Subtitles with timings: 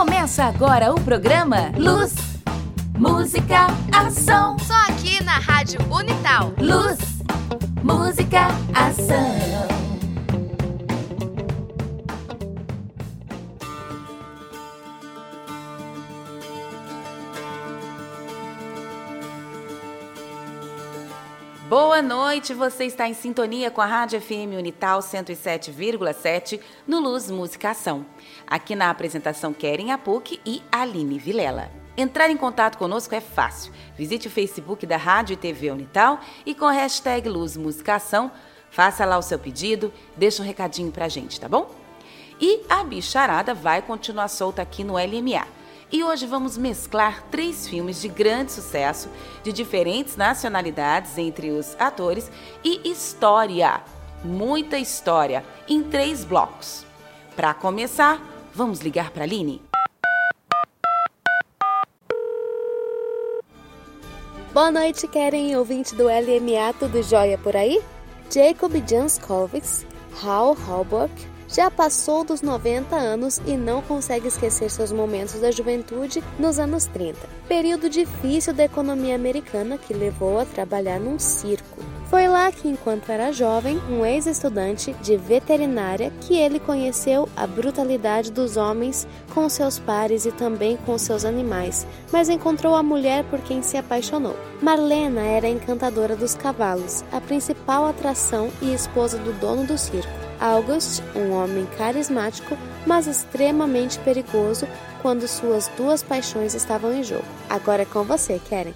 [0.00, 2.14] Começa agora o programa Luz,
[2.98, 4.58] Música, Ação.
[4.60, 6.54] Só aqui na Rádio Unital.
[6.58, 6.96] Luz,
[7.84, 9.79] Música, Ação.
[21.70, 27.70] Boa noite, você está em sintonia com a Rádio FM Unital 107,7 no Luz Música
[27.70, 28.04] Ação.
[28.44, 31.70] Aqui na apresentação Keren Apuc e Aline Vilela.
[31.96, 33.72] Entrar em contato conosco é fácil.
[33.96, 38.32] Visite o Facebook da Rádio e TV Unital e com a hashtag Luz Música Ação,
[38.68, 41.70] faça lá o seu pedido, deixa um recadinho pra gente, tá bom?
[42.40, 45.59] E a bicharada vai continuar solta aqui no LMA.
[45.92, 49.08] E hoje vamos mesclar três filmes de grande sucesso,
[49.42, 52.30] de diferentes nacionalidades entre os atores
[52.62, 53.82] e história.
[54.22, 56.86] Muita história, em três blocos.
[57.34, 58.22] Para começar,
[58.54, 59.60] vamos ligar para a Aline?
[64.52, 67.82] Boa noite, querem ouvinte do LMA, tudo jóia por aí?
[68.32, 69.84] Jacob Janskovits,
[70.22, 71.12] Hal Halborg,
[71.52, 76.86] já passou dos 90 anos e não consegue esquecer seus momentos da juventude nos anos
[76.86, 81.80] 30, período difícil da economia americana que levou a trabalhar num circo.
[82.08, 88.32] Foi lá que, enquanto era jovem, um ex-estudante de veterinária, que ele conheceu a brutalidade
[88.32, 93.40] dos homens com seus pares e também com seus animais, mas encontrou a mulher por
[93.40, 94.36] quem se apaixonou.
[94.60, 100.19] Marlena era a encantadora dos cavalos, a principal atração e esposa do dono do circo.
[100.40, 104.66] August, um homem carismático, mas extremamente perigoso
[105.02, 107.24] quando suas duas paixões estavam em jogo.
[107.48, 108.72] Agora é com você, Karen.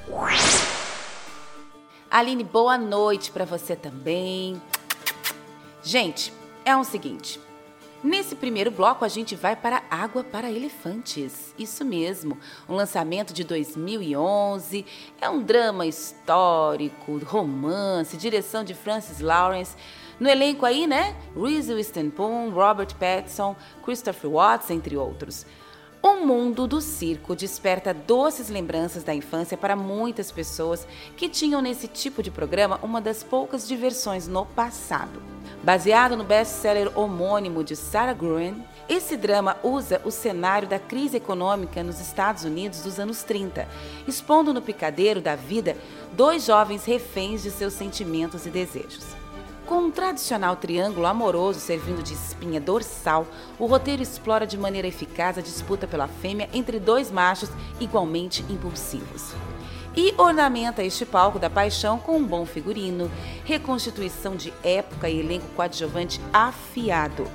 [2.11, 4.61] Aline, boa noite para você também.
[5.83, 6.33] Gente,
[6.65, 7.41] é o seguinte.
[8.05, 11.55] Nesse primeiro bloco, a gente vai para Água para Elefantes.
[11.59, 12.39] Isso mesmo,
[12.69, 14.85] um lançamento de 2011.
[15.19, 19.75] É um drama histórico, romance, direção de Francis Lawrence.
[20.20, 21.17] No elenco aí, né?
[21.35, 25.47] Reese Witherspoon, Robert Pattinson, Christopher Watts, entre outros.
[26.07, 31.89] O mundo do circo desperta doces lembranças da infância para muitas pessoas que tinham nesse
[31.89, 35.23] tipo de programa uma das poucas diversões no passado.
[35.63, 38.55] Baseado no best-seller homônimo de Sarah Gruen,
[38.87, 43.67] esse drama usa o cenário da crise econômica nos Estados Unidos dos anos 30,
[44.07, 45.75] expondo no picadeiro da vida
[46.13, 49.23] dois jovens reféns de seus sentimentos e desejos.
[49.67, 53.27] Com um tradicional triângulo amoroso servindo de espinha dorsal,
[53.58, 57.48] o roteiro explora de maneira eficaz a disputa pela fêmea entre dois machos
[57.80, 59.33] igualmente impulsivos.
[59.97, 63.11] E ornamenta este palco da paixão com um bom figurino,
[63.47, 67.27] reconstituição de época e elenco coadjuvante afiado.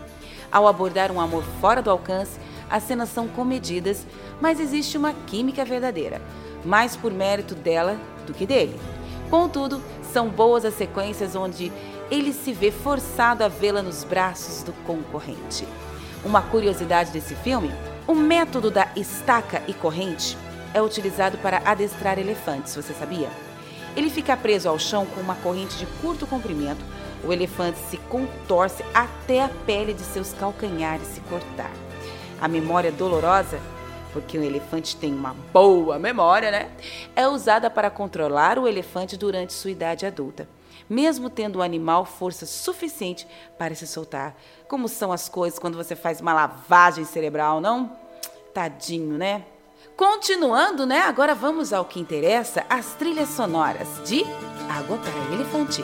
[0.51, 4.05] Ao abordar um amor fora do alcance, as cenas são comedidas,
[4.39, 6.21] mas existe uma química verdadeira,
[6.63, 7.97] mais por mérito dela
[8.27, 8.79] do que dele.
[9.31, 11.71] Contudo, são boas as sequências onde
[12.11, 15.67] ele se vê forçado a vê-la nos braços do concorrente.
[16.23, 17.71] Uma curiosidade desse filme:
[18.07, 20.37] o método da estaca e corrente
[20.73, 23.29] é utilizado para adestrar elefantes, você sabia?
[23.95, 26.83] Ele fica preso ao chão com uma corrente de curto comprimento.
[27.23, 31.71] O elefante se contorce até a pele de seus calcanhares se cortar.
[32.39, 33.59] A memória dolorosa,
[34.13, 36.69] porque o elefante tem uma boa memória, né?
[37.15, 40.47] É usada para controlar o elefante durante sua idade adulta
[40.89, 44.35] mesmo tendo o animal força suficiente para se soltar.
[44.67, 47.91] Como são as coisas quando você faz uma lavagem cerebral, não?
[48.53, 49.45] Tadinho, né?
[49.95, 51.01] Continuando, né?
[51.01, 54.23] Agora vamos ao que interessa, as trilhas sonoras de
[54.69, 55.83] Água para Elefante.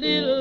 [0.00, 0.39] Little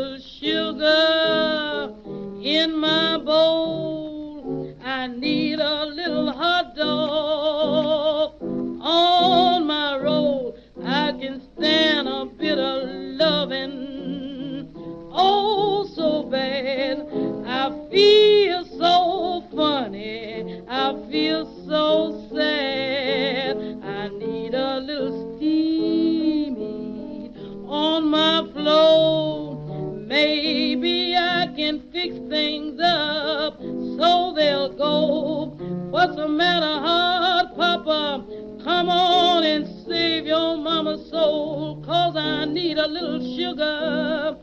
[37.59, 38.23] papa?
[38.63, 44.37] Come on and save your mama's soul, cause I need a little sugar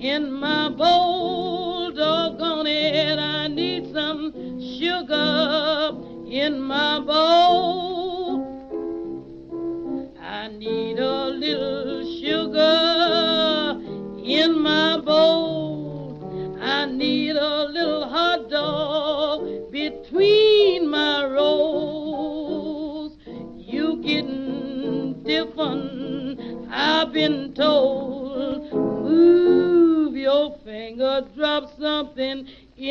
[0.00, 1.92] in my bowl.
[1.92, 4.32] Doggone it, I need some
[4.78, 5.92] sugar
[6.26, 8.54] in my bowl.
[10.20, 13.78] I need a little sugar
[14.24, 14.83] in my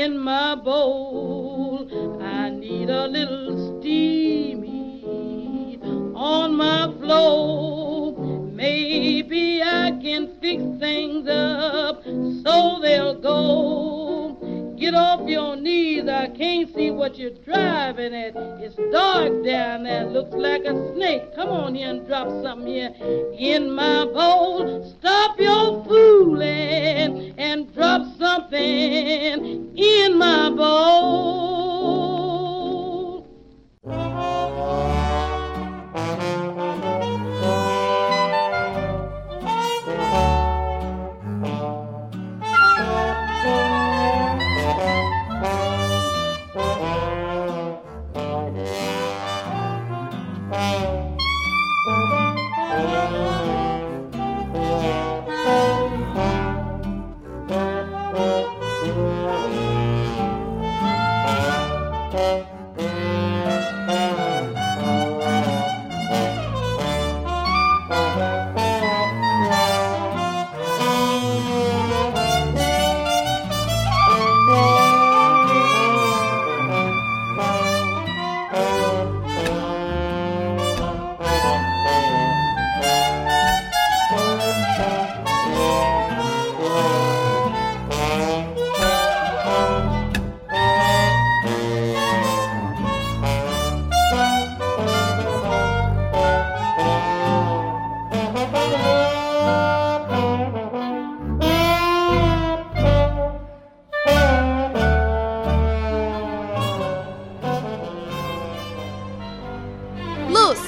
[0.03, 1.87] in my bowl.
[2.21, 4.99] I need a little steamy
[6.13, 8.17] on my floor.
[8.51, 14.75] Maybe I can fix things up so they'll go.
[14.77, 18.35] Get off your knees, I can't see what you're driving at.
[18.59, 21.33] It's dark down there, looks like a snake.
[21.33, 22.93] Come on here and drop something here
[23.55, 24.83] in my bowl.
[24.99, 31.02] Stop your fooling and drop something in my bowl.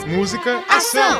[0.07, 1.17] Música, ação!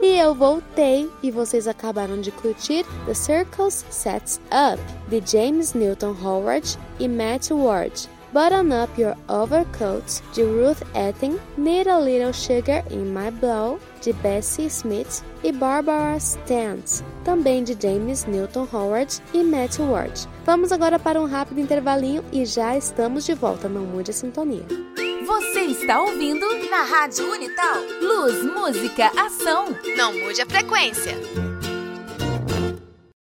[0.00, 6.16] E eu voltei e vocês acabaram de curtir The Circles Sets Up, de James Newton
[6.22, 8.08] Howard e Matt Ward.
[8.32, 14.12] Button Up Your Overcoat, de Ruth Etting, Need a Little Sugar in My Blow, de
[14.12, 20.28] Bessie Smith e Barbara Stantz, também de James Newton Howard e Matt Ward.
[20.44, 24.66] Vamos agora para um rápido intervalinho e já estamos de volta, não mude a sintonia.
[25.26, 27.76] Você está ouvindo na Rádio Unital.
[28.00, 29.66] Luz, Música, Ação.
[29.96, 31.47] Não mude a frequência.